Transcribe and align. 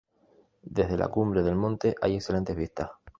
Desde 0.63 0.97
la 0.97 1.09
cumbre 1.09 1.43
del 1.43 1.55
monte 1.55 1.93
hay 2.01 2.15
excelentes 2.15 2.55
vistas. 2.55 2.89